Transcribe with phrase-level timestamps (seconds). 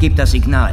[0.00, 0.72] Gib das Signal,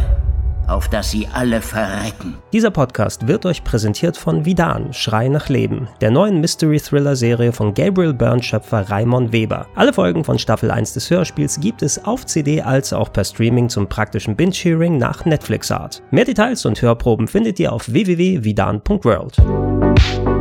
[0.68, 2.38] auf das sie alle verrecken.
[2.54, 8.14] Dieser Podcast wird euch präsentiert von Vidan, Schrei nach Leben, der neuen Mystery-Thriller-Serie von Gabriel
[8.14, 9.68] Byrne-Schöpfer Raimon Weber.
[9.76, 13.68] Alle Folgen von Staffel 1 des Hörspiels gibt es auf CD als auch per Streaming
[13.68, 16.02] zum praktischen Binge-Hearing nach Netflix-Art.
[16.10, 20.37] Mehr Details und Hörproben findet ihr auf www.vidan.world.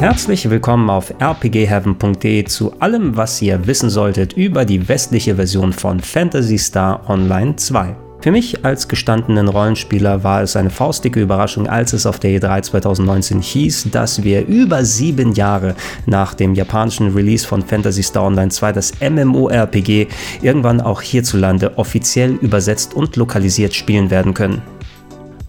[0.00, 5.98] Herzlich willkommen auf rpgheaven.de zu allem, was ihr wissen solltet über die westliche Version von
[5.98, 7.96] Phantasy Star Online 2.
[8.20, 12.62] Für mich als gestandenen Rollenspieler war es eine faustdicke Überraschung, als es auf der E3
[12.62, 15.74] 2019 hieß, dass wir über sieben Jahre
[16.06, 20.06] nach dem japanischen Release von Phantasy Star Online 2 das MMORPG
[20.42, 24.62] irgendwann auch hierzulande offiziell übersetzt und lokalisiert spielen werden können.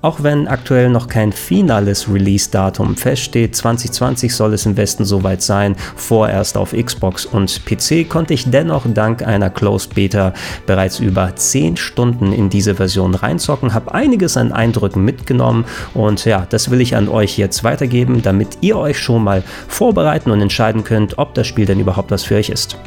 [0.02, 5.76] Auch wenn aktuell noch kein finales Release-Datum feststeht, 2020 soll es im Westen soweit sein,
[5.98, 10.34] vorerst auf Xbox und PC, konnte ich dennoch dank einer Closed Beta
[10.66, 16.48] bereits über 10 Stunden in diese Version reinzocken, habe einiges an Eindrücken mitgenommen und ja,
[16.50, 20.86] das will ich an euch jetzt weitergeben, damit ihr euch schon mal vorbereiten und entscheiden
[20.86, 22.78] könnt, ob das Spiel denn überhaupt was für euch ist.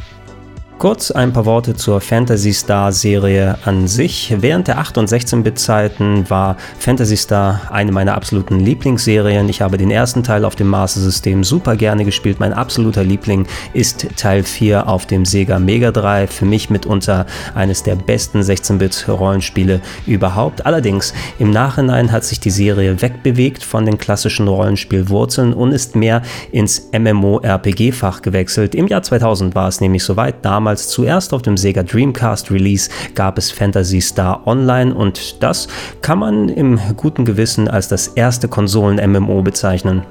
[0.83, 4.35] Kurz ein paar Worte zur Phantasy Star Serie an sich.
[4.41, 9.49] Während der 8 und 16-Bit Zeiten war Phantasy Star eine meiner absoluten Lieblingsserien.
[9.49, 12.41] Ich habe den ersten Teil auf dem Master System super gerne gespielt.
[12.41, 16.33] Mein absoluter Liebling ist Teil 4 auf dem Sega Mega Drive.
[16.33, 20.67] Für mich mitunter eines der besten 16-Bit Rollenspiele überhaupt.
[20.67, 26.23] Allerdings im Nachhinein hat sich die Serie wegbewegt von den klassischen Rollenspielwurzeln und ist mehr
[26.51, 28.75] ins MMORPG-Fach gewechselt.
[28.75, 30.45] Im Jahr 2000 war es nämlich soweit.
[30.45, 35.69] Damals damals zuerst auf dem Sega Dreamcast Release gab es Phantasy Star Online und das
[36.01, 40.03] kann man im guten Gewissen als das erste Konsolen-MMO bezeichnen.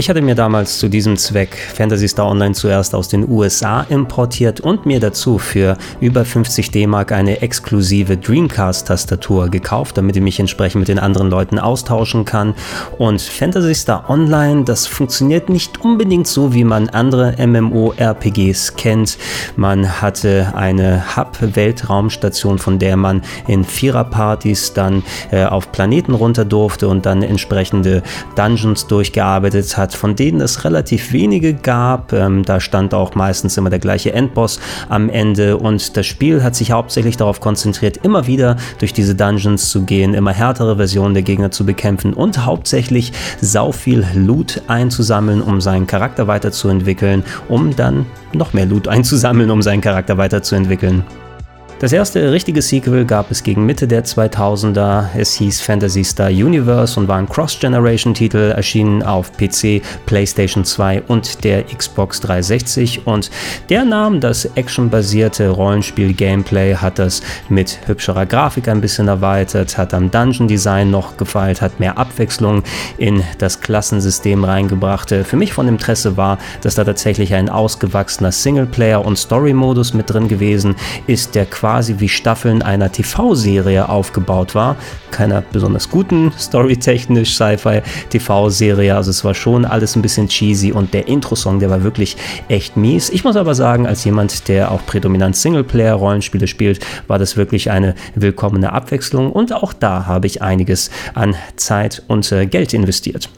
[0.00, 4.60] Ich hatte mir damals zu diesem Zweck Fantasy Star Online zuerst aus den USA importiert
[4.60, 10.78] und mir dazu für über 50 D-Mark eine exklusive Dreamcast-Tastatur gekauft, damit ich mich entsprechend
[10.82, 12.54] mit den anderen Leuten austauschen kann.
[12.96, 19.18] Und Fantasy Star Online, das funktioniert nicht unbedingt so, wie man andere MMO-RPGs kennt.
[19.56, 25.02] Man hatte eine Hub-Weltraumstation, von der man in Viererpartys dann
[25.32, 28.04] äh, auf Planeten runter durfte und dann entsprechende
[28.36, 32.12] Dungeons durchgearbeitet hat hat, von denen es relativ wenige gab.
[32.12, 36.54] Ähm, da stand auch meistens immer der gleiche Endboss am Ende und das Spiel hat
[36.54, 41.22] sich hauptsächlich darauf konzentriert, immer wieder durch diese Dungeons zu gehen, immer härtere Versionen der
[41.22, 48.04] Gegner zu bekämpfen und hauptsächlich sau viel Loot einzusammeln, um seinen Charakter weiterzuentwickeln, um dann
[48.32, 51.02] noch mehr Loot einzusammeln, um seinen Charakter weiterzuentwickeln.
[51.80, 55.10] Das erste richtige Sequel gab es gegen Mitte der 2000er.
[55.16, 61.44] Es hieß Fantasy Star Universe und war ein Cross-Generation-Titel, erschienen auf PC, PlayStation 2 und
[61.44, 63.06] der Xbox 360.
[63.06, 63.30] Und
[63.68, 70.10] der nahm das actionbasierte Rollenspiel-Gameplay, hat das mit hübscherer Grafik ein bisschen erweitert, hat am
[70.10, 72.64] Dungeon-Design noch gefeilt, hat mehr Abwechslung
[72.96, 75.10] in das Klassensystem reingebracht.
[75.10, 80.26] Für mich von Interesse war, dass da tatsächlich ein ausgewachsener Singleplayer- und Story-Modus mit drin
[80.26, 80.74] gewesen
[81.06, 84.76] ist, der quasi quasi wie Staffeln einer TV-Serie aufgebaut war.
[85.10, 88.96] Keiner besonders guten, storytechnisch Sci-Fi TV-Serie.
[88.96, 92.16] Also es war schon alles ein bisschen cheesy und der Intro-Song, der war wirklich
[92.48, 93.10] echt mies.
[93.10, 97.94] Ich muss aber sagen, als jemand, der auch prädominant Singleplayer-Rollenspiele spielt, war das wirklich eine
[98.14, 103.28] willkommene Abwechslung und auch da habe ich einiges an Zeit und äh, Geld investiert.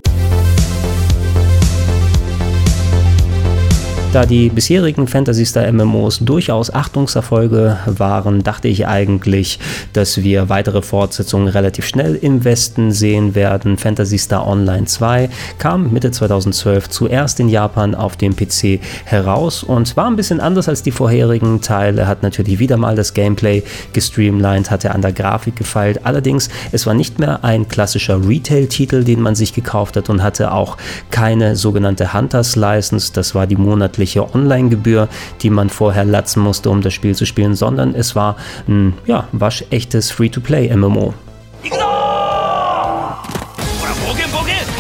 [4.13, 9.61] Da die bisherigen Fantasy Star MMOs durchaus Achtungserfolge waren, dachte ich eigentlich,
[9.93, 13.77] dass wir weitere Fortsetzungen relativ schnell im Westen sehen werden.
[13.77, 19.97] Fantasy Star Online 2 kam Mitte 2012 zuerst in Japan auf dem PC heraus und
[19.97, 24.73] war ein bisschen anders als die vorherigen Teile, hat natürlich wieder mal das Gameplay gestreamlined,
[24.73, 26.01] hatte an der Grafik gefeilt.
[26.03, 30.51] Allerdings, es war nicht mehr ein klassischer Retail-Titel, den man sich gekauft hat und hatte
[30.51, 30.79] auch
[31.13, 33.13] keine sogenannte Hunters License.
[33.13, 35.09] Das war die monatliche monatliche Online-Gebühr,
[35.43, 39.29] die man vorher latzen musste, um das Spiel zu spielen, sondern es war ein ja,
[39.33, 41.15] waschechtes Free-to-Play-MMO.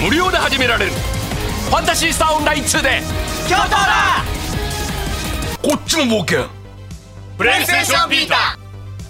[0.03, 0.31] 無料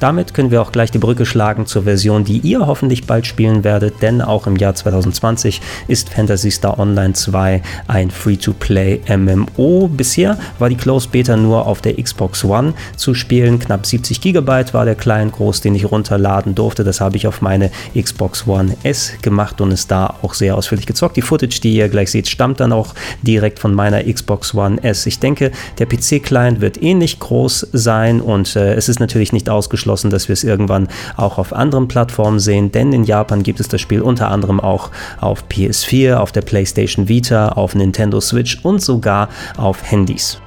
[0.00, 3.64] Damit können wir auch gleich die Brücke schlagen zur Version, die ihr hoffentlich bald spielen
[3.64, 9.88] werdet, denn auch im Jahr 2020 ist Fantasy Star Online 2 ein Free-to-Play MMO.
[9.88, 13.58] Bisher war die Closed Beta nur auf der Xbox One zu spielen.
[13.58, 16.82] Knapp 70 GB war der Client groß, den ich runterladen durfte.
[16.82, 20.87] Das habe ich auf meine Xbox One S gemacht und ist da auch sehr ausführlich
[20.87, 21.19] gezockt.
[21.19, 25.05] Die Footage, die ihr gleich seht, stammt dann auch direkt von meiner Xbox One S.
[25.05, 29.89] Ich denke, der PC-Client wird ähnlich groß sein und äh, es ist natürlich nicht ausgeschlossen,
[29.90, 33.69] ausgeschlossen, dass wir es irgendwann auch auf anderen Plattformen sehen, denn in Japan gibt es
[33.69, 34.90] das Spiel unter anderem auch
[35.20, 40.40] auf PS4, auf der PlayStation Vita, auf Nintendo Switch und sogar auf Handys.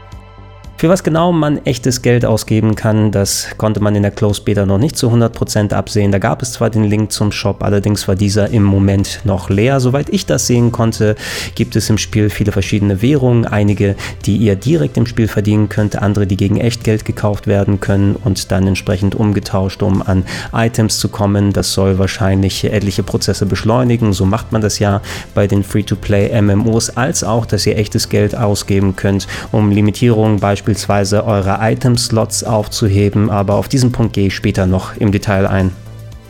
[0.84, 4.66] Für was genau man echtes Geld ausgeben kann, das konnte man in der Closed Beta
[4.66, 6.12] noch nicht zu 100% absehen.
[6.12, 9.80] Da gab es zwar den Link zum Shop, allerdings war dieser im Moment noch leer.
[9.80, 11.16] Soweit ich das sehen konnte,
[11.56, 13.96] gibt es im Spiel viele verschiedene Währungen, einige,
[14.26, 18.52] die ihr direkt im Spiel verdienen könnt, andere, die gegen Echtgeld gekauft werden können und
[18.52, 21.54] dann entsprechend umgetauscht, um an Items zu kommen.
[21.54, 24.12] Das soll wahrscheinlich etliche Prozesse beschleunigen.
[24.12, 25.02] So macht man das ja
[25.34, 30.73] bei den Free-to-Play MMOs, als auch, dass ihr echtes Geld ausgeben könnt, um Limitierungen beispielsweise
[30.74, 35.72] beispielsweise eure Item-Slots aufzuheben, aber auf diesen Punkt gehe ich später noch im Detail ein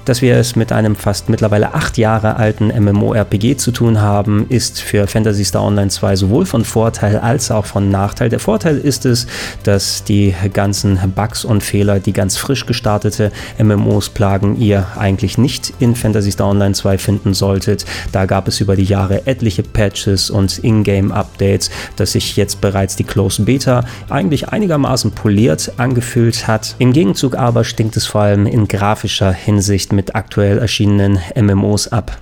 [0.05, 4.81] dass wir es mit einem fast mittlerweile acht Jahre alten MMORPG zu tun haben, ist
[4.81, 8.29] für Fantasy Star Online 2 sowohl von Vorteil als auch von Nachteil.
[8.29, 9.27] Der Vorteil ist es,
[9.63, 15.73] dass die ganzen Bugs und Fehler, die ganz frisch gestartete MMOs plagen, ihr eigentlich nicht
[15.79, 17.85] in Fantasy Star Online 2 finden solltet.
[18.11, 23.03] Da gab es über die Jahre etliche Patches und Ingame-Updates, dass sich jetzt bereits die
[23.03, 26.75] Closed Beta eigentlich einigermaßen poliert angefühlt hat.
[26.79, 32.17] Im Gegenzug aber stinkt es vor allem in grafischer Hinsicht mit aktuell erschienenen MMOs ab.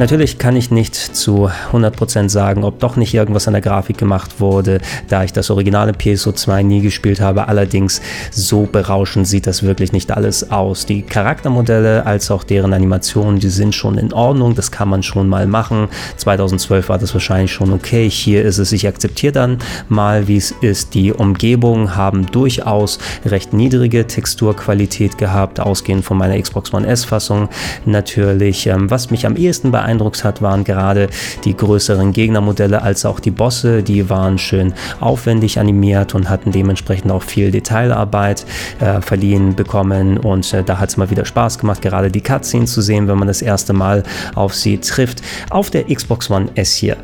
[0.00, 4.38] Natürlich kann ich nicht zu 100% sagen, ob doch nicht irgendwas an der Grafik gemacht
[4.38, 7.48] wurde, da ich das originale PSO 2 nie gespielt habe.
[7.48, 8.00] Allerdings
[8.30, 10.86] so berauschend sieht das wirklich nicht alles aus.
[10.86, 15.28] Die Charaktermodelle als auch deren Animationen, die sind schon in Ordnung, das kann man schon
[15.28, 15.88] mal machen.
[16.16, 18.08] 2012 war das wahrscheinlich schon okay.
[18.08, 19.58] Hier ist es, ich akzeptiere dann
[19.88, 20.94] mal, wie es ist.
[20.94, 27.48] Die Umgebungen haben durchaus recht niedrige Texturqualität gehabt, ausgehend von meiner Xbox One S Fassung
[27.84, 28.68] natürlich.
[28.68, 31.08] Ähm, was mich am ehesten beeindruckt beeindruckt hat, waren gerade
[31.44, 33.82] die größeren Gegnermodelle als auch die Bosse.
[33.82, 38.44] Die waren schön aufwendig animiert und hatten dementsprechend auch viel Detailarbeit
[38.80, 40.18] äh, verliehen bekommen.
[40.18, 43.18] Und äh, da hat es mal wieder Spaß gemacht, gerade die Cutscenes zu sehen, wenn
[43.18, 44.02] man das erste Mal
[44.34, 45.22] auf sie trifft.
[45.48, 46.98] Auf der Xbox One S hier.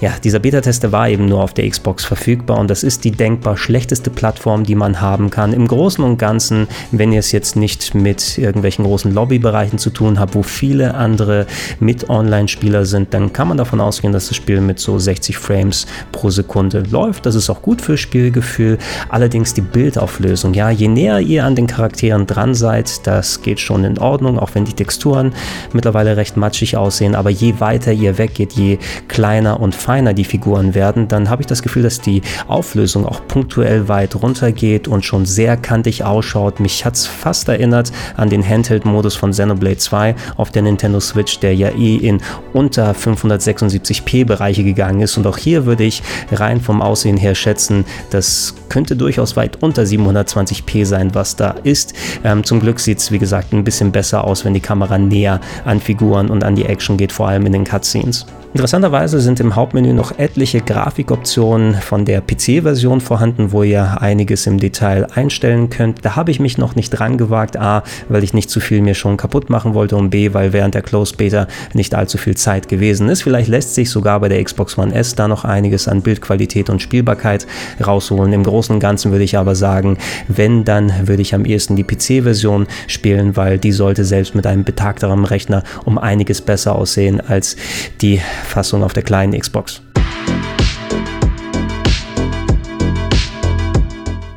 [0.00, 3.58] Ja, dieser Beta-Tester war eben nur auf der Xbox verfügbar und das ist die denkbar
[3.58, 5.52] schlechteste Plattform, die man haben kann.
[5.52, 10.18] Im Großen und Ganzen, wenn ihr es jetzt nicht mit irgendwelchen großen Lobbybereichen zu tun
[10.18, 11.46] habt, wo viele andere
[11.80, 15.36] mit online Online-Spieler sind, dann kann man davon ausgehen, dass das Spiel mit so 60
[15.36, 17.26] Frames pro Sekunde läuft.
[17.26, 18.78] Das ist auch gut für Spielgefühl.
[19.08, 23.82] Allerdings die Bildauflösung, ja, je näher ihr an den Charakteren dran seid, das geht schon
[23.82, 25.32] in Ordnung, auch wenn die Texturen
[25.72, 27.16] mittlerweile recht matschig aussehen.
[27.16, 28.78] Aber je weiter ihr weggeht, je
[29.08, 33.26] kleiner und feiner die Figuren werden, dann habe ich das Gefühl, dass die Auflösung auch
[33.26, 36.60] punktuell weit runtergeht und schon sehr kantig ausschaut.
[36.60, 41.40] Mich hat es fast erinnert an den Handheld-Modus von Xenoblade 2 auf der Nintendo Switch,
[41.40, 42.19] der ja eh in
[42.52, 45.16] unter 576p Bereiche gegangen ist.
[45.16, 46.02] Und auch hier würde ich
[46.32, 51.94] rein vom Aussehen her schätzen, das könnte durchaus weit unter 720p sein, was da ist.
[52.24, 55.40] Ähm, zum Glück sieht es, wie gesagt, ein bisschen besser aus, wenn die Kamera näher
[55.64, 58.26] an Figuren und an die Action geht, vor allem in den Cutscenes.
[58.52, 64.58] Interessanterweise sind im Hauptmenü noch etliche Grafikoptionen von der PC-Version vorhanden, wo ihr einiges im
[64.58, 66.04] Detail einstellen könnt.
[66.04, 67.56] Da habe ich mich noch nicht dran gewagt.
[67.56, 70.74] A, weil ich nicht zu viel mir schon kaputt machen wollte und B, weil während
[70.74, 73.22] der Closed Beta nicht allzu viel Zeit gewesen ist.
[73.22, 76.82] Vielleicht lässt sich sogar bei der Xbox One S da noch einiges an Bildqualität und
[76.82, 77.46] Spielbarkeit
[77.86, 78.32] rausholen.
[78.32, 81.84] Im Großen und Ganzen würde ich aber sagen, wenn, dann würde ich am ehesten die
[81.84, 87.54] PC-Version spielen, weil die sollte selbst mit einem betagteren Rechner um einiges besser aussehen als
[88.02, 89.82] die Fassung auf der kleinen Xbox.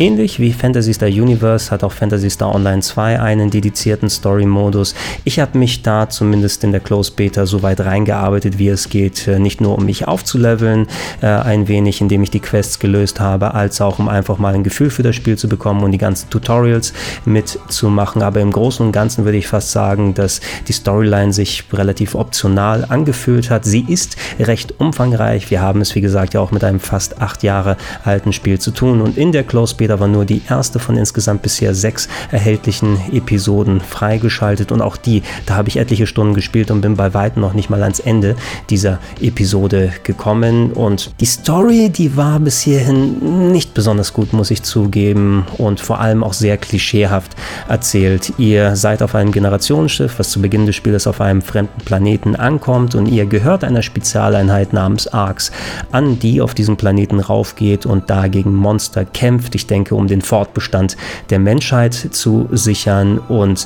[0.04, 4.96] Ähnlich wie Fantasy Star Universe hat auch Fantasy Star Online 2 einen dedizierten Story-Modus.
[5.24, 9.30] Ich habe mich da zumindest in der Closed Beta so weit reingearbeitet, wie es geht.
[9.30, 10.88] Äh, nicht nur um mich aufzuleveln,
[11.22, 14.66] äh, ein wenig, indem ich die Quests gelöst habe, als auch um einfach mal ein
[14.66, 16.92] Gefühl für das Spiel zu bekommen und die ganzen Tutorials
[17.24, 18.24] mitzumachen.
[18.24, 22.88] Aber im Großen und Ganzen würde ich fast sagen, dass die Storyline sich relativ optional
[22.90, 23.64] angefühlt hat.
[23.64, 25.50] Sie ist recht umfangreich.
[25.50, 28.72] Wir haben es, wie gesagt, ja auch mit einem fast acht Jahre alten Spiel zu
[28.72, 32.08] tun und in der Closed Beta leider war nur die erste von insgesamt bisher sechs
[32.32, 37.14] erhältlichen Episoden freigeschaltet und auch die, da habe ich etliche Stunden gespielt und bin bei
[37.14, 38.36] weitem noch nicht mal ans Ende
[38.70, 40.72] dieser Episode gekommen.
[40.72, 46.00] Und die Story, die war bis hierhin nicht besonders gut, muss ich zugeben, und vor
[46.00, 47.36] allem auch sehr klischeehaft
[47.68, 48.34] erzählt.
[48.38, 52.96] Ihr seid auf einem Generationsschiff, was zu Beginn des Spiels auf einem fremden Planeten ankommt
[52.96, 55.52] und ihr gehört einer Spezialeinheit namens Arx
[55.92, 59.56] an, die auf diesem Planeten raufgeht und da gegen Monster kämpft.
[59.56, 60.96] Ich denke, um den Fortbestand
[61.32, 63.18] der Menschheit zu sichern.
[63.18, 63.66] Und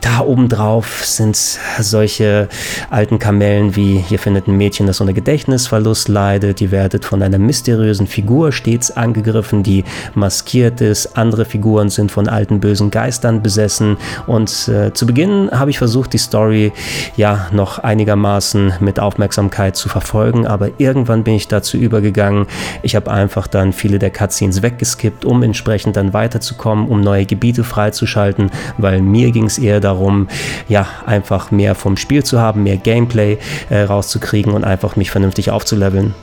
[0.00, 1.36] da obendrauf sind
[1.80, 2.48] solche
[2.90, 6.60] alten Kamellen wie, hier findet ein Mädchen, das unter Gedächtnisverlust leidet.
[6.60, 9.84] Ihr werdet von einer mysteriösen Figur stets angegriffen, die
[10.14, 11.16] maskiert ist.
[11.18, 13.96] Andere Figuren sind von alten bösen Geistern besessen.
[14.26, 16.72] Und äh, zu Beginn habe ich versucht, die Story
[17.16, 22.46] ja noch einigermaßen mit Aufmerksamkeit zu verfolgen, aber irgendwann bin ich dazu übergegangen.
[22.82, 27.64] Ich habe einfach dann viele der Cutscenes weggeskippt, um entsprechend dann weiterzukommen, um neue Gebiete
[27.64, 30.28] freizuschalten, weil mir ging es eher darum,
[30.68, 33.38] ja, einfach mehr vom Spiel zu haben, mehr Gameplay
[33.70, 36.14] äh, rauszukriegen und einfach mich vernünftig aufzuleveln.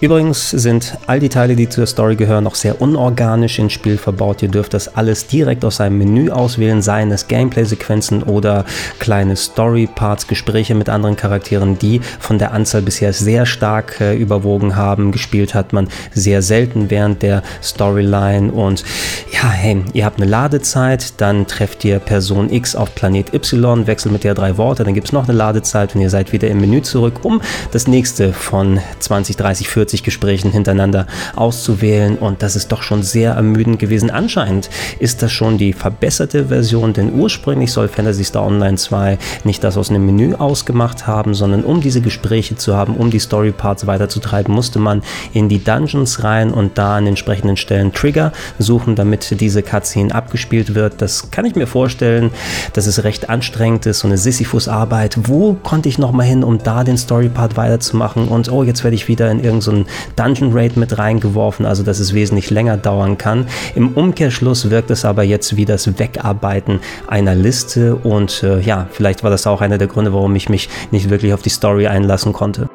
[0.00, 4.42] Übrigens sind all die Teile, die zur Story gehören, noch sehr unorganisch ins Spiel verbaut.
[4.42, 8.64] Ihr dürft das alles direkt aus einem Menü auswählen, seien es Gameplay-Sequenzen oder
[8.98, 14.74] kleine Story-Parts, Gespräche mit anderen Charakteren, die von der Anzahl bisher sehr stark äh, überwogen
[14.74, 15.12] haben.
[15.12, 18.84] Gespielt hat man sehr selten während der Storyline und
[19.32, 24.12] ja, hey, ihr habt eine Ladezeit, dann trefft ihr Person X auf Planet Y, wechselt
[24.12, 26.60] mit der drei Worte, dann gibt es noch eine Ladezeit und ihr seid wieder im
[26.60, 32.56] Menü zurück, um das nächste von 20, 30, 40 40 Gesprächen hintereinander auszuwählen und das
[32.56, 34.10] ist doch schon sehr ermüdend gewesen.
[34.10, 39.62] Anscheinend ist das schon die verbesserte Version, denn ursprünglich soll Fantasy Star Online 2 nicht
[39.62, 43.52] das aus einem Menü ausgemacht haben, sondern um diese Gespräche zu haben, um die Story
[43.52, 45.02] Parts weiterzutreiben, musste man
[45.34, 50.74] in die Dungeons rein und da an entsprechenden Stellen Trigger suchen, damit diese Cutscene abgespielt
[50.74, 51.02] wird.
[51.02, 52.30] Das kann ich mir vorstellen,
[52.72, 55.28] dass es recht anstrengend ist, so eine Sisyphus-Arbeit.
[55.28, 58.28] Wo konnte ich nochmal hin, um da den Story Part weiterzumachen?
[58.28, 59.73] Und oh, jetzt werde ich wieder in irgendeinen so
[60.16, 63.46] Dungeon Raid mit reingeworfen, also dass es wesentlich länger dauern kann.
[63.74, 69.22] Im Umkehrschluss wirkt es aber jetzt wie das Wegarbeiten einer Liste und äh, ja, vielleicht
[69.24, 72.32] war das auch einer der Gründe, warum ich mich nicht wirklich auf die Story einlassen
[72.32, 72.68] konnte.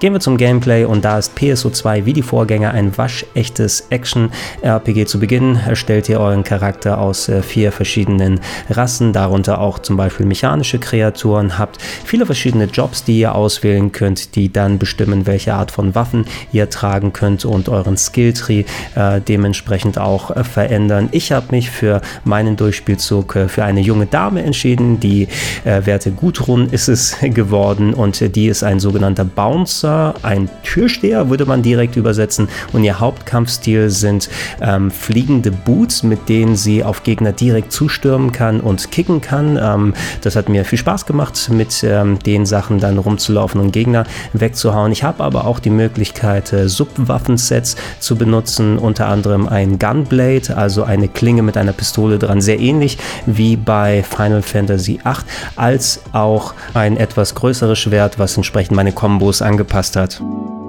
[0.00, 5.06] Gehen wir zum Gameplay und da ist PSO2 wie die Vorgänger ein waschechtes Action-RPG.
[5.06, 10.26] Zu Beginn erstellt ihr euren Charakter aus äh, vier verschiedenen Rassen, darunter auch zum Beispiel
[10.26, 15.70] mechanische Kreaturen, habt viele verschiedene Jobs, die ihr auswählen könnt, die dann bestimmen, welche Art
[15.70, 18.64] von Waffen ihr tragen könnt und euren Skilltree
[18.96, 21.08] äh, dementsprechend auch äh, verändern.
[21.12, 25.28] Ich habe mich für meinen Durchspielzug äh, für eine junge Dame entschieden, die
[25.64, 30.48] äh, Werte Gudrun ist es geworden und äh, die ist ein sogenannter Bounce Boxer, ein
[30.62, 32.48] Türsteher, würde man direkt übersetzen.
[32.72, 34.28] Und ihr Hauptkampfstil sind
[34.60, 39.58] ähm, fliegende Boots, mit denen sie auf Gegner direkt zustürmen kann und kicken kann.
[39.60, 44.04] Ähm, das hat mir viel Spaß gemacht, mit ähm, den Sachen dann rumzulaufen und Gegner
[44.32, 44.92] wegzuhauen.
[44.92, 50.82] Ich habe aber auch die Möglichkeit, äh, Subwaffensets zu benutzen, unter anderem ein Gunblade, also
[50.82, 55.14] eine Klinge mit einer Pistole dran, sehr ähnlich wie bei Final Fantasy VIII,
[55.56, 60.63] als auch ein etwas größeres Schwert, was entsprechend meine Kombos angepasst gepasst hat.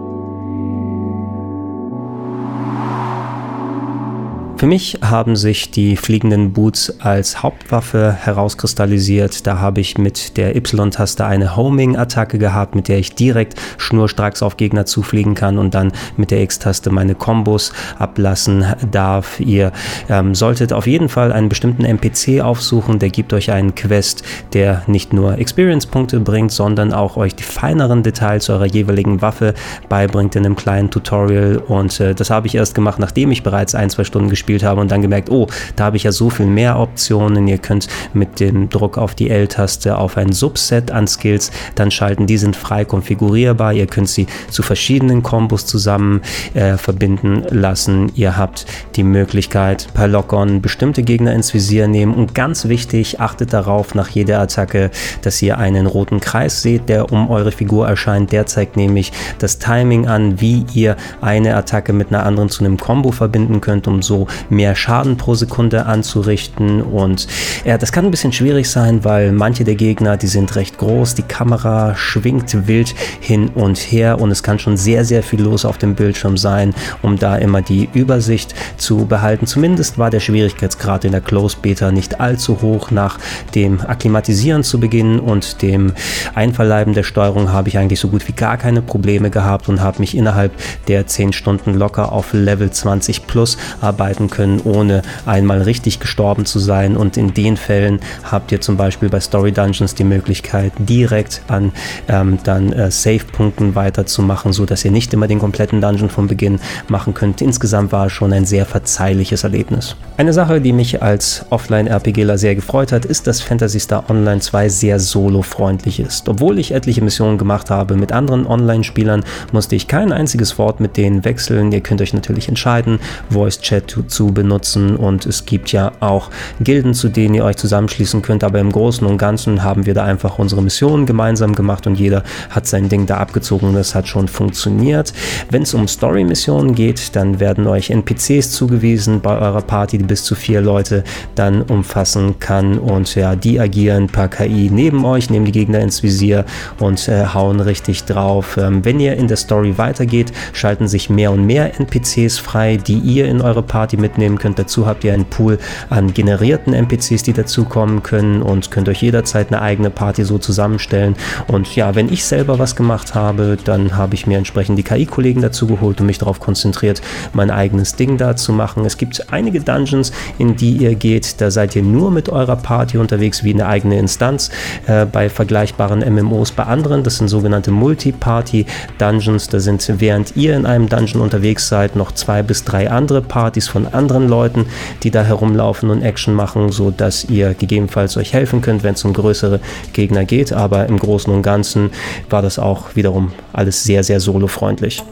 [4.57, 9.45] Für mich haben sich die fliegenden Boots als Hauptwaffe herauskristallisiert.
[9.45, 14.55] Da habe ich mit der Y-Taste eine Homing-Attacke gehabt, mit der ich direkt schnurstracks auf
[14.55, 19.41] Gegner zufliegen kann und dann mit der X-Taste meine Kombos ablassen darf.
[19.41, 19.73] Ihr
[20.07, 24.83] ähm, solltet auf jeden Fall einen bestimmten NPC aufsuchen, der gibt euch einen Quest, der
[24.87, 29.53] nicht nur Experience-Punkte bringt, sondern auch euch die feineren Details eurer jeweiligen Waffe
[29.89, 31.57] beibringt in einem kleinen Tutorial.
[31.57, 34.63] Und äh, das habe ich erst gemacht, nachdem ich bereits ein, zwei Stunden gespielt gespielt
[34.63, 37.47] habe und dann gemerkt, oh, da habe ich ja so viel mehr Optionen.
[37.47, 42.27] Ihr könnt mit dem Druck auf die L-Taste auf ein Subset an Skills dann schalten.
[42.27, 43.73] Die sind frei konfigurierbar.
[43.73, 46.21] Ihr könnt sie zu verschiedenen Kombos zusammen
[46.53, 48.11] äh, verbinden lassen.
[48.13, 52.13] Ihr habt die Möglichkeit, per Lock-On bestimmte Gegner ins Visier nehmen.
[52.13, 54.91] Und ganz wichtig, achtet darauf nach jeder Attacke,
[55.23, 58.31] dass ihr einen roten Kreis seht, der um eure Figur erscheint.
[58.31, 62.77] Der zeigt nämlich das Timing an, wie ihr eine Attacke mit einer anderen zu einem
[62.77, 66.81] Combo verbinden könnt, um so mehr Schaden pro Sekunde anzurichten.
[66.81, 67.27] Und
[67.63, 71.15] ja, das kann ein bisschen schwierig sein, weil manche der Gegner, die sind recht groß,
[71.15, 75.65] die Kamera schwingt wild hin und her und es kann schon sehr, sehr viel los
[75.65, 79.47] auf dem Bildschirm sein, um da immer die Übersicht zu behalten.
[79.47, 82.91] Zumindest war der Schwierigkeitsgrad in der Closed Beta nicht allzu hoch.
[82.91, 83.17] Nach
[83.53, 85.93] dem Akklimatisieren zu Beginn und dem
[86.33, 89.99] Einverleiben der Steuerung habe ich eigentlich so gut wie gar keine Probleme gehabt und habe
[89.99, 90.51] mich innerhalb
[90.87, 96.45] der 10 Stunden locker auf Level 20 plus arbeiten durchlaufen können, ohne einmal richtig gestorben
[96.45, 96.97] zu sein.
[96.97, 101.71] Und in den Fällen habt ihr zum Beispiel bei Story Dungeons die Möglichkeit, direkt an
[102.07, 106.59] ähm, dann äh, Save-Punkten weiterzumachen, so dass ihr nicht immer den kompletten Dungeon vom Beginn
[106.87, 107.41] machen könnt.
[107.41, 109.95] Insgesamt war es schon ein sehr verzeihliches Erlebnis.
[110.17, 114.69] Eine Sache, die mich als Offline-RPGler sehr gefreut hat, ist, dass Phantasy Star Online 2
[114.69, 116.29] sehr solo-freundlich ist.
[116.29, 120.97] Obwohl ich etliche Missionen gemacht habe mit anderen Online-Spielern, musste ich kein einziges Wort mit
[120.97, 121.71] denen wechseln.
[121.71, 124.95] Ihr könnt euch natürlich entscheiden, Voice Chat zu, benutzen.
[124.95, 126.29] Und es gibt ja auch
[126.59, 130.03] Gilden, zu denen ihr euch zusammenschließen könnt, aber im Großen und Ganzen haben wir da
[130.05, 131.85] einfach unsere Missionen gemeinsam gemacht.
[131.85, 133.69] Und jeder hat sein Ding da abgezogen.
[133.69, 135.13] Und das hat schon funktioniert.
[135.49, 140.23] Wenn es um Story-Missionen geht, dann werden euch NPCs zugewiesen bei eurer Party, die bis
[140.23, 141.03] zu vier Leute
[141.35, 142.79] dann umfassen kann.
[142.79, 146.45] Und ja, die agieren per KI neben euch, nehmen die Gegner ins Visier
[146.79, 148.57] und äh, hauen richtig drauf.
[148.57, 152.99] Ähm, wenn ihr in der Story weitergeht, schalten sich mehr und mehr NPCs frei, die
[152.99, 154.59] ihr in eure Party mitnehmen könnt.
[154.59, 155.57] Dazu habt ihr einen Pool
[155.89, 161.15] an generierten NPCs, die dazukommen können und könnt euch jederzeit eine eigene Party so zusammenstellen.
[161.47, 165.41] Und ja, wenn ich selber was gemacht habe, dann habe ich mir entsprechend die KI-Kollegen
[165.41, 167.01] dazu geholt und mich darauf konzentriert,
[167.33, 168.85] mein eigenes Ding da zu machen.
[168.85, 172.99] Es gibt einige Dungeons, in die ihr geht, da seid ihr nur mit eurer Party
[172.99, 174.51] unterwegs wie eine eigene Instanz.
[174.85, 180.65] Äh, bei vergleichbaren MMOs bei anderen, das sind sogenannte Multi-Party-Dungeons, da sind während ihr in
[180.67, 184.65] einem Dungeon unterwegs seid, noch zwei bis drei andere Partys von anderen Leuten,
[185.03, 189.03] die da herumlaufen und Action machen, so dass ihr gegebenenfalls euch helfen könnt, wenn es
[189.05, 189.59] um größere
[189.93, 190.53] Gegner geht.
[190.53, 191.91] Aber im Großen und Ganzen
[192.29, 195.03] war das auch wiederum alles sehr, sehr solo-freundlich.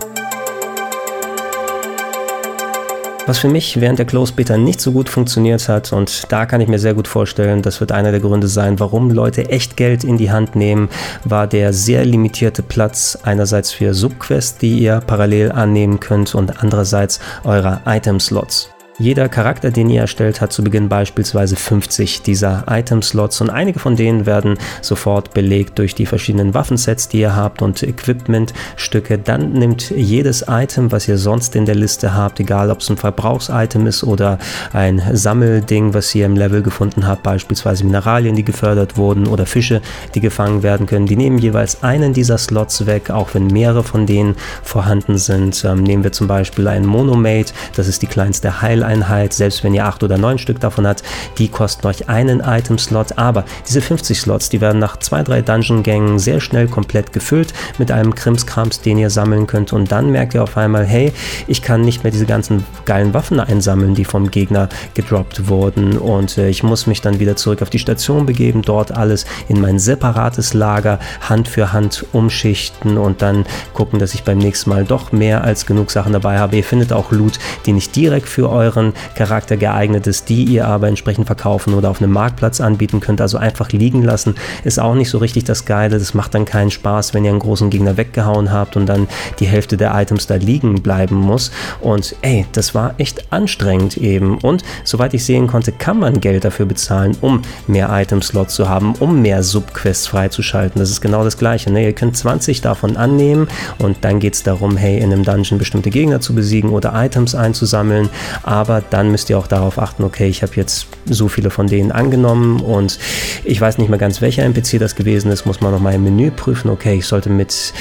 [3.25, 6.59] Was für mich während der Close Beta nicht so gut funktioniert hat und da kann
[6.59, 10.03] ich mir sehr gut vorstellen, das wird einer der Gründe sein, warum Leute echt Geld
[10.03, 10.89] in die Hand nehmen,
[11.23, 17.21] war der sehr limitierte Platz einerseits für Subquests, die ihr parallel annehmen könnt und andererseits
[17.45, 18.72] eurer Item-Slots.
[18.99, 23.95] Jeder Charakter, den ihr erstellt, hat zu Beginn beispielsweise 50 dieser Item-Slots und einige von
[23.95, 29.17] denen werden sofort belegt durch die verschiedenen Waffensets, die ihr habt und Equipment-Stücke.
[29.17, 32.97] Dann nimmt jedes Item, was ihr sonst in der Liste habt, egal ob es ein
[32.97, 34.37] Verbrauchsitem ist oder
[34.73, 39.81] ein Sammelding, was ihr im Level gefunden habt, beispielsweise Mineralien, die gefördert wurden oder Fische,
[40.13, 44.05] die gefangen werden können, die nehmen jeweils einen dieser Slots weg, auch wenn mehrere von
[44.05, 45.65] denen vorhanden sind.
[45.65, 49.73] Ähm, nehmen wir zum Beispiel einen Monomate, das ist die kleinste Heil Teileinheit, selbst wenn
[49.73, 51.03] ihr acht oder neun Stück davon habt,
[51.37, 53.17] die kosten euch einen Item-Slot.
[53.17, 57.91] Aber diese 50 Slots, die werden nach zwei, drei Dungeon-Gängen sehr schnell komplett gefüllt mit
[57.91, 59.71] einem Krimskrams, den ihr sammeln könnt.
[59.71, 61.13] Und dann merkt ihr auf einmal, hey,
[61.47, 65.97] ich kann nicht mehr diese ganzen geilen Waffen einsammeln, die vom Gegner gedroppt wurden.
[65.97, 69.61] Und äh, ich muss mich dann wieder zurück auf die Station begeben, dort alles in
[69.61, 74.83] mein separates Lager Hand für Hand umschichten und dann gucken, dass ich beim nächsten Mal
[74.83, 76.57] doch mehr als genug Sachen dabei habe.
[76.57, 80.67] Ihr findet auch Loot, die nicht direkt für eure euren Charakter geeignet ist, die ihr
[80.67, 83.21] aber entsprechend verkaufen oder auf einem Marktplatz anbieten könnt.
[83.21, 85.99] Also einfach liegen lassen ist auch nicht so richtig das Geile.
[85.99, 89.07] Das macht dann keinen Spaß, wenn ihr einen großen Gegner weggehauen habt und dann
[89.39, 91.51] die Hälfte der Items da liegen bleiben muss.
[91.81, 94.37] Und ey, das war echt anstrengend eben.
[94.39, 98.95] Und soweit ich sehen konnte, kann man Geld dafür bezahlen, um mehr Item-Slots zu haben,
[98.99, 100.79] um mehr Subquests freizuschalten.
[100.79, 101.71] Das ist genau das Gleiche.
[101.71, 101.85] Ne?
[101.85, 103.47] Ihr könnt 20 davon annehmen
[103.79, 107.35] und dann geht es darum, hey, in einem Dungeon bestimmte Gegner zu besiegen oder Items
[107.35, 108.09] einzusammeln
[108.43, 111.91] aber dann müsst ihr auch darauf achten, okay, ich habe jetzt so viele von denen
[111.91, 112.99] angenommen und
[113.43, 116.31] ich weiß nicht mehr ganz, welcher NPC das gewesen ist, muss man nochmal im Menü
[116.31, 117.73] prüfen, okay, ich sollte mit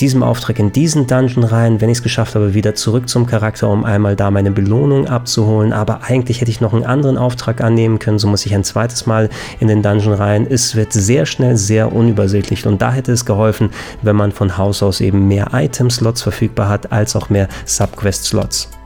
[0.00, 3.68] diesem Auftrag in diesen Dungeon rein, wenn ich es geschafft habe, wieder zurück zum Charakter,
[3.68, 7.98] um einmal da meine Belohnung abzuholen, aber eigentlich hätte ich noch einen anderen Auftrag annehmen
[7.98, 9.28] können, so muss ich ein zweites Mal
[9.60, 10.46] in den Dungeon rein.
[10.48, 12.66] Es wird sehr schnell sehr unübersichtlich.
[12.66, 13.70] Und da hätte es geholfen,
[14.02, 18.81] wenn man von Haus aus eben mehr Item-Slots verfügbar hat, als auch mehr Subquest-Slots.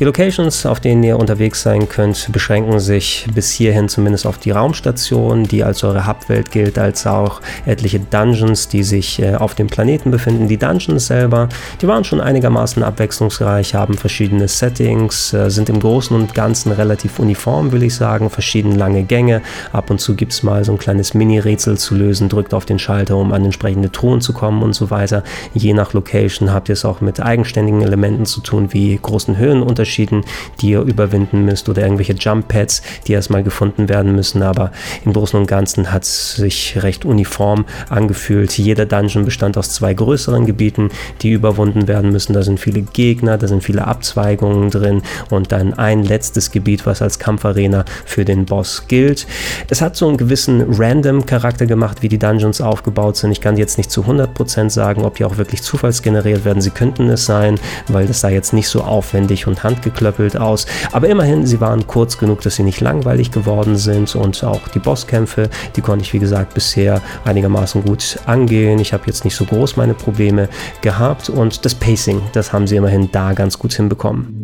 [0.00, 4.52] Die Locations, auf denen ihr unterwegs sein könnt, beschränken sich bis hierhin zumindest auf die
[4.52, 9.66] Raumstation, die als eure Hubwelt gilt, als auch etliche Dungeons, die sich äh, auf dem
[9.66, 10.46] Planeten befinden.
[10.46, 11.48] Die Dungeons selber,
[11.82, 17.18] die waren schon einigermaßen abwechslungsreich, haben verschiedene Settings, äh, sind im Großen und Ganzen relativ
[17.18, 19.42] uniform, will ich sagen, verschiedene lange Gänge.
[19.72, 22.78] Ab und zu gibt es mal so ein kleines Mini-Rätsel zu lösen, drückt auf den
[22.78, 25.24] Schalter, um an entsprechende Truhen zu kommen und so weiter.
[25.54, 29.87] Je nach Location habt ihr es auch mit eigenständigen Elementen zu tun, wie großen Höhenunterschieden
[29.88, 30.24] Unterschieden,
[30.60, 34.42] die ihr überwinden müsst oder irgendwelche Jump Pads, die erstmal gefunden werden müssen.
[34.42, 34.70] Aber
[35.04, 38.56] im Großen und Ganzen hat es sich recht uniform angefühlt.
[38.58, 40.90] Jeder Dungeon bestand aus zwei größeren Gebieten,
[41.22, 42.34] die überwunden werden müssen.
[42.34, 47.00] Da sind viele Gegner, da sind viele Abzweigungen drin und dann ein letztes Gebiet, was
[47.00, 49.26] als Kampfarena für den Boss gilt.
[49.70, 53.32] Es hat so einen gewissen Random-Charakter gemacht, wie die Dungeons aufgebaut sind.
[53.32, 56.60] Ich kann jetzt nicht zu 100% sagen, ob die auch wirklich zufallsgeneriert werden.
[56.60, 60.66] Sie könnten es sein, weil das da jetzt nicht so aufwendig und handlich handgeklöppelt aus.
[60.92, 64.80] Aber immerhin, sie waren kurz genug, dass sie nicht langweilig geworden sind und auch die
[64.80, 68.80] Bosskämpfe, die konnte ich wie gesagt bisher einigermaßen gut angehen.
[68.80, 70.48] Ich habe jetzt nicht so groß meine Probleme
[70.80, 74.34] gehabt und das Pacing, das haben sie immerhin da ganz gut hinbekommen.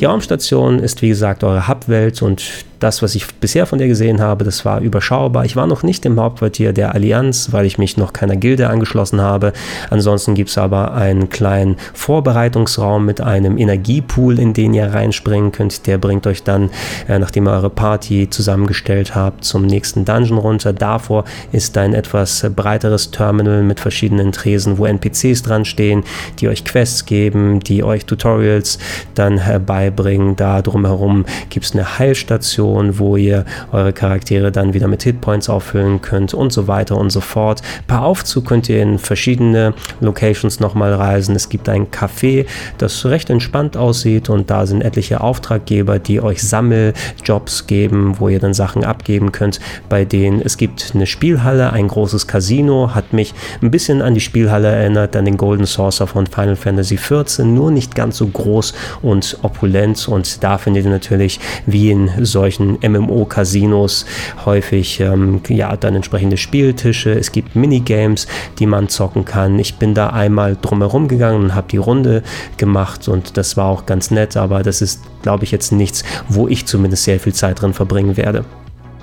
[0.00, 2.42] Die Raumstation ist wie gesagt eure Hubwelt und
[2.80, 5.44] das, was ich bisher von dir gesehen habe, das war überschaubar.
[5.44, 9.20] Ich war noch nicht im Hauptquartier der Allianz, weil ich mich noch keiner Gilde angeschlossen
[9.20, 9.52] habe.
[9.90, 15.86] Ansonsten gibt es aber einen kleinen Vorbereitungsraum mit einem Energiepool, in den ihr reinspringen könnt.
[15.86, 16.70] Der bringt euch dann,
[17.06, 20.72] äh, nachdem ihr eure Party zusammengestellt habt, zum nächsten Dungeon runter.
[20.72, 26.02] Davor ist ein etwas breiteres Terminal mit verschiedenen Tresen, wo NPCs dran stehen,
[26.38, 28.78] die euch Quests geben, die euch Tutorials
[29.14, 30.36] dann herbeibringen.
[30.36, 35.48] Da drumherum gibt es eine Heilstation Mission, wo ihr eure Charaktere dann wieder mit Hitpoints
[35.48, 37.62] auffüllen könnt und so weiter und so fort.
[37.86, 41.34] Per Aufzug könnt ihr in verschiedene Locations nochmal reisen.
[41.34, 42.46] Es gibt ein Café,
[42.78, 48.38] das recht entspannt aussieht und da sind etliche Auftraggeber, die euch Sammeljobs geben, wo ihr
[48.38, 53.34] dann Sachen abgeben könnt, bei denen es gibt eine Spielhalle, ein großes Casino, hat mich
[53.62, 57.70] ein bisschen an die Spielhalle erinnert, an den Golden Saucer von Final Fantasy XIV, nur
[57.70, 62.78] nicht ganz so groß und opulent und da findet ihr natürlich wie in solchen solchen
[62.80, 64.06] MMO-Casinos
[64.44, 67.12] häufig ähm, ja dann entsprechende Spieltische.
[67.12, 68.26] Es gibt Minigames,
[68.58, 69.58] die man zocken kann.
[69.58, 72.22] Ich bin da einmal drumherum gegangen und habe die Runde
[72.56, 76.48] gemacht und das war auch ganz nett, aber das ist, glaube ich, jetzt nichts, wo
[76.48, 78.44] ich zumindest sehr viel Zeit drin verbringen werde.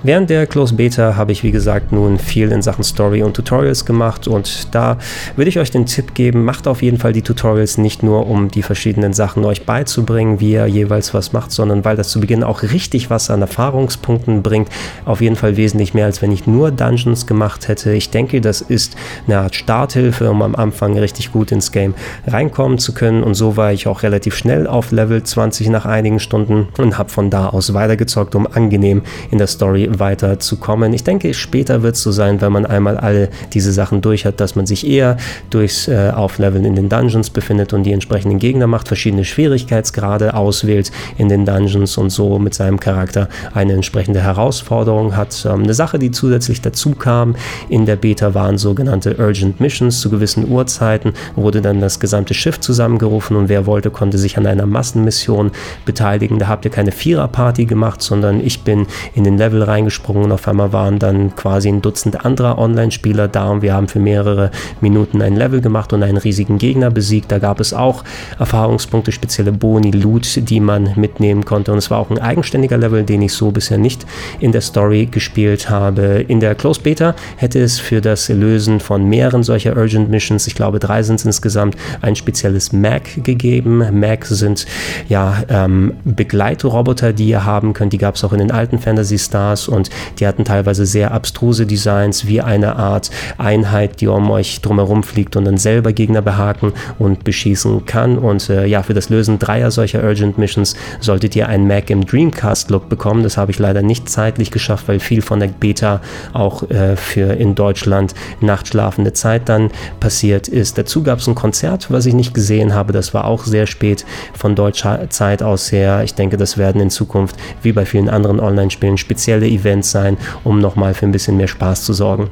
[0.04, 3.84] Während der Close Beta habe ich wie gesagt nun viel in Sachen Story und Tutorials
[3.84, 4.96] gemacht und da
[5.34, 8.48] würde ich euch den Tipp geben, macht auf jeden Fall die Tutorials nicht nur um
[8.48, 12.44] die verschiedenen Sachen euch beizubringen, wie ihr jeweils was macht, sondern weil das zu Beginn
[12.44, 14.68] auch richtig was an Erfahrungspunkten bringt.
[15.04, 17.92] Auf jeden Fall wesentlich mehr, als wenn ich nur Dungeons gemacht hätte.
[17.92, 18.94] Ich denke, das ist
[19.26, 23.56] eine Art Starthilfe, um am Anfang richtig gut ins Game reinkommen zu können und so
[23.56, 27.48] war ich auch relativ schnell auf Level 20 nach einigen Stunden und habe von da
[27.48, 30.92] aus weitergezockt, um angenehm in der Story weiter zu kommen.
[30.92, 34.40] Ich denke, später wird es so sein, wenn man einmal alle diese Sachen durch hat,
[34.40, 35.16] dass man sich eher
[35.50, 40.90] durchs äh, Aufleveln in den Dungeons befindet und die entsprechenden Gegner macht, verschiedene Schwierigkeitsgrade auswählt
[41.16, 45.46] in den Dungeons und so mit seinem Charakter eine entsprechende Herausforderung hat.
[45.46, 47.36] Ähm, eine Sache, die zusätzlich dazu kam
[47.68, 50.00] in der Beta, waren sogenannte Urgent Missions.
[50.00, 54.46] Zu gewissen Uhrzeiten wurde dann das gesamte Schiff zusammengerufen und wer wollte, konnte sich an
[54.46, 55.50] einer Massenmission
[55.84, 56.38] beteiligen.
[56.38, 60.32] Da habt ihr keine Viererparty gemacht, sondern ich bin in den Level rein reingesprungen und
[60.32, 64.50] auf einmal waren dann quasi ein Dutzend anderer Online-Spieler da und wir haben für mehrere
[64.80, 67.30] Minuten ein Level gemacht und einen riesigen Gegner besiegt.
[67.30, 68.04] Da gab es auch
[68.38, 73.04] Erfahrungspunkte, spezielle Boni, Loot, die man mitnehmen konnte und es war auch ein eigenständiger Level,
[73.04, 74.04] den ich so bisher nicht
[74.40, 76.24] in der Story gespielt habe.
[76.26, 80.54] In der Closed Beta hätte es für das Lösen von mehreren solcher Urgent Missions, ich
[80.54, 83.84] glaube drei sind es insgesamt, ein spezielles Mac gegeben.
[83.98, 84.66] Mac sind
[85.08, 87.92] ja ähm, Begleitroboter, die ihr haben könnt.
[87.92, 91.66] Die gab es auch in den alten Fantasy Stars und die hatten teilweise sehr abstruse
[91.66, 96.72] Designs, wie eine Art Einheit, die um euch drumherum fliegt und dann selber Gegner behaken
[96.98, 98.18] und beschießen kann.
[98.18, 102.06] Und äh, ja, für das Lösen dreier solcher Urgent Missions solltet ihr einen Mac im
[102.06, 103.22] Dreamcast-Look bekommen.
[103.22, 106.00] Das habe ich leider nicht zeitlich geschafft, weil viel von der Beta
[106.32, 110.78] auch äh, für in Deutschland nachtschlafende Zeit dann passiert ist.
[110.78, 112.92] Dazu gab es ein Konzert, was ich nicht gesehen habe.
[112.92, 114.04] Das war auch sehr spät
[114.34, 116.02] von deutscher Zeit aus her.
[116.04, 120.58] Ich denke, das werden in Zukunft, wie bei vielen anderen Online-Spielen, spezielle Events sein, um
[120.58, 122.30] nochmal für ein bisschen mehr Spaß zu sorgen.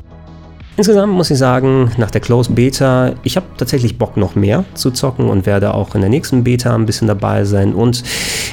[0.79, 4.91] Insgesamt muss ich sagen, nach der Closed Beta, ich habe tatsächlich Bock noch mehr zu
[4.91, 8.03] zocken und werde auch in der nächsten Beta ein bisschen dabei sein und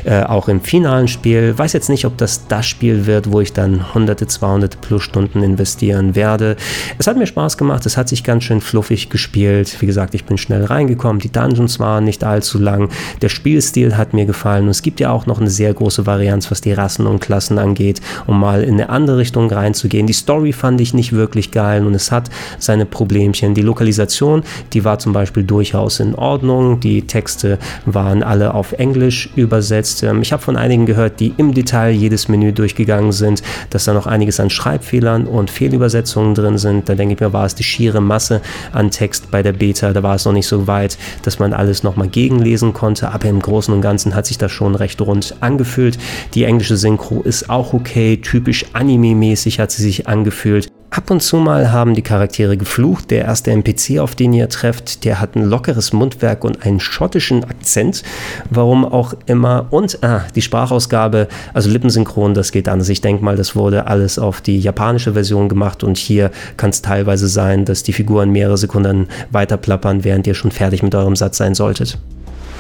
[0.06, 1.58] äh, auch im finalen Spiel.
[1.58, 5.44] Weiß jetzt nicht, ob das das Spiel wird, wo ich dann hunderte, 200 plus Stunden
[5.44, 6.56] investieren werde.
[6.98, 9.82] Es hat mir Spaß gemacht, es hat sich ganz schön fluffig gespielt.
[9.82, 12.88] Wie gesagt, ich bin schnell reingekommen, die Dungeons waren nicht allzu lang,
[13.22, 16.50] der Spielstil hat mir gefallen und es gibt ja auch noch eine sehr große Varianz,
[16.50, 20.08] was die Rassen und Klassen angeht, um mal in eine andere Richtung reinzugehen.
[20.08, 23.54] Die Story fand ich nicht wirklich geil und es hat seine Problemchen.
[23.54, 26.80] Die Lokalisation, die war zum Beispiel durchaus in Ordnung.
[26.80, 30.04] Die Texte waren alle auf Englisch übersetzt.
[30.04, 33.94] Ähm, ich habe von einigen gehört, die im Detail jedes Menü durchgegangen sind, dass da
[33.94, 36.88] noch einiges an Schreibfehlern und Fehlübersetzungen drin sind.
[36.88, 39.92] Da denke ich mir, war es die schiere Masse an Text bei der Beta.
[39.92, 43.12] Da war es noch nicht so weit, dass man alles nochmal gegenlesen konnte.
[43.12, 45.98] Aber im Großen und Ganzen hat sich das schon recht rund angefühlt.
[46.36, 48.18] Die englische Synchro ist auch okay.
[48.18, 50.70] Typisch anime-mäßig hat sie sich angefühlt.
[50.94, 53.10] Ab und zu mal haben die Charaktere geflucht.
[53.10, 57.44] Der erste NPC, auf den ihr trefft, der hat ein lockeres Mundwerk und einen schottischen
[57.44, 58.04] Akzent.
[58.52, 59.66] Warum auch immer.
[59.72, 62.90] Und ah, die Sprachausgabe, also Lippensynchron, das geht anders.
[62.90, 66.84] Ich denke mal, das wurde alles auf die japanische Version gemacht und hier kann es
[66.84, 71.16] teilweise sein, dass die Figuren mehrere Sekunden weiter plappern, während ihr schon fertig mit eurem
[71.16, 71.98] Satz sein solltet.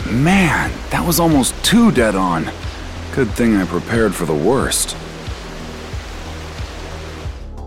[0.09, 2.47] Man, that was almost too dead on.
[3.15, 4.95] Good thing I prepared for the worst.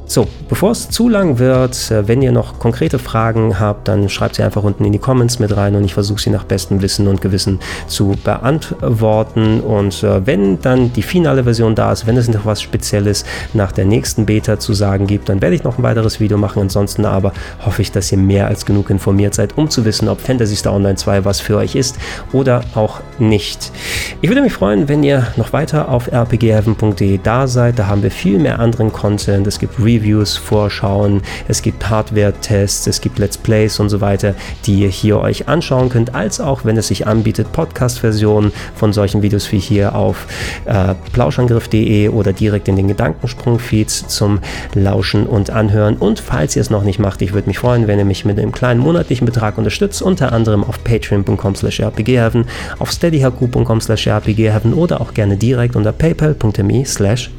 [0.09, 4.37] So, bevor es zu lang wird, äh, wenn ihr noch konkrete Fragen habt, dann schreibt
[4.37, 7.09] sie einfach unten in die Comments mit rein und ich versuche sie nach bestem Wissen
[7.09, 9.61] und Gewissen zu beantworten.
[9.61, 13.73] Und äh, wenn dann die finale Version da ist, wenn es noch was Spezielles nach
[13.73, 16.63] der nächsten Beta zu sagen gibt, dann werde ich noch ein weiteres Video machen.
[16.63, 17.33] Ansonsten aber
[17.65, 20.73] hoffe ich, dass ihr mehr als genug informiert seid, um zu wissen, ob Fantasy Star
[20.73, 21.97] Online 2 was für euch ist
[22.33, 23.73] oder auch nicht.
[24.23, 27.79] Ich würde mich freuen, wenn ihr noch weiter auf rpgheaven.de da seid.
[27.79, 29.47] Da haben wir viel mehr anderen Content.
[29.47, 34.81] Es gibt Reviews Vorschauen, es gibt Hardware-Tests, es gibt Let's Plays und so weiter, die
[34.81, 39.53] ihr hier euch anschauen könnt, als auch, wenn es sich anbietet, Podcast-Versionen von solchen Videos
[39.53, 40.27] wie hier auf
[40.65, 44.39] äh, plauschangriff.de oder direkt in den Gedankensprung-Feeds zum
[44.73, 45.99] Lauschen und Anhören.
[45.99, 48.39] Und falls ihr es noch nicht macht, ich würde mich freuen, wenn ihr mich mit
[48.39, 52.47] einem kleinen monatlichen Betrag unterstützt, unter anderem auf patreon.com slash rpgheaven,
[52.79, 57.31] auf steadyhq.com slash rpgheaven oder auch gerne direkt unter paypal.me slash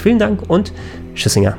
[0.00, 0.72] Vielen Dank und
[1.14, 1.56] Tschüssinger.